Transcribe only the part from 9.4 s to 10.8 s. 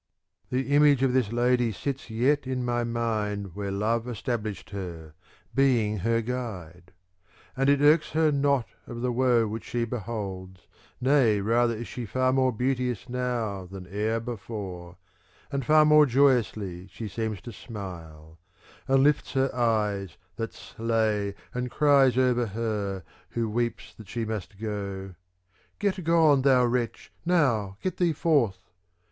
which she beholds,